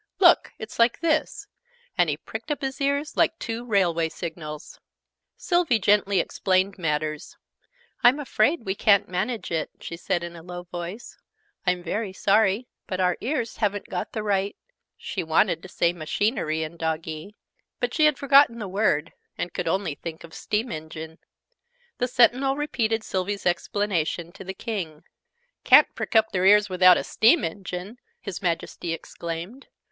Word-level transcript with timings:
"Look! 0.17 0.51
It's 0.57 0.79
like 0.79 0.99
this!" 1.01 1.45
And 1.95 2.09
he 2.09 2.17
pricked 2.17 2.49
up 2.49 2.61
his 2.61 2.81
ears 2.81 3.15
like 3.15 3.37
two 3.37 3.63
railway 3.63 4.09
signals. 4.09 4.79
Sylvie 5.37 5.77
gently 5.77 6.19
explained 6.19 6.79
matters. 6.79 7.37
"I'm 8.03 8.19
afraid 8.19 8.65
we 8.65 8.73
ca'n't 8.73 9.07
manage 9.09 9.51
it," 9.51 9.69
she 9.79 9.95
said 9.95 10.23
in 10.23 10.35
a 10.35 10.41
low 10.41 10.63
voice. 10.63 11.19
"I'm 11.67 11.83
very 11.83 12.13
sorry: 12.13 12.67
but 12.87 12.99
our 12.99 13.15
ears 13.21 13.57
haven't 13.57 13.89
got 13.89 14.13
the 14.13 14.23
right" 14.23 14.55
she 15.07 15.21
wanted 15.21 15.61
to 15.61 15.69
say 15.69 15.93
"machinery" 15.93 16.63
in 16.63 16.77
Doggee: 16.77 17.35
but 17.79 17.93
she 17.93 18.05
had 18.05 18.17
forgotten 18.17 18.57
the 18.57 18.67
word, 18.67 19.13
and 19.37 19.53
could 19.53 19.67
only 19.67 19.93
think 19.93 20.23
of 20.23 20.33
"steam 20.33 20.71
engine." 20.71 21.19
The 21.99 22.07
Sentinel 22.07 22.55
repeated 22.57 23.03
Sylvie's 23.03 23.45
explanation 23.45 24.31
to 24.31 24.43
the 24.43 24.55
King. 24.55 25.03
"Can't 25.63 25.93
prick 25.93 26.15
up 26.15 26.31
their 26.31 26.47
ears 26.47 26.69
without 26.69 26.97
a 26.97 27.03
steam 27.03 27.43
engine!" 27.43 27.99
His 28.19 28.41
Majesty 28.41 28.93
exclaimed. 28.93 29.67